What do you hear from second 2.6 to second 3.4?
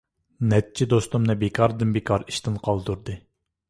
قالدۇردى.